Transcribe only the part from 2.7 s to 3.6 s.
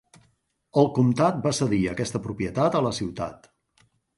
a la ciutat.